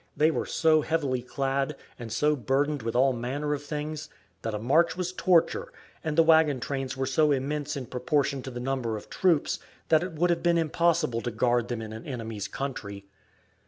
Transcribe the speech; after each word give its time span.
They 0.17 0.31
were 0.31 0.47
so 0.47 0.81
heavily 0.81 1.21
clad, 1.21 1.75
and 1.99 2.11
so 2.11 2.35
burdened 2.35 2.81
with 2.81 2.95
all 2.95 3.13
manner 3.13 3.53
of 3.53 3.61
things, 3.61 4.09
that 4.41 4.55
a 4.55 4.57
march 4.57 4.97
was 4.97 5.13
torture, 5.13 5.71
and 6.03 6.17
the 6.17 6.23
wagon 6.23 6.59
trains 6.59 6.97
were 6.97 7.05
so 7.05 7.31
immense 7.31 7.77
in 7.77 7.85
proportion 7.85 8.41
to 8.41 8.49
the 8.49 8.59
number 8.59 8.97
of 8.97 9.11
troops, 9.11 9.59
that 9.89 10.01
it 10.01 10.13
would 10.13 10.31
have 10.31 10.41
been 10.41 10.57
impossible 10.57 11.21
to 11.21 11.29
guard 11.29 11.67
them 11.67 11.83
in 11.83 11.93
an 11.93 12.07
enemy's 12.07 12.47
country. 12.47 13.05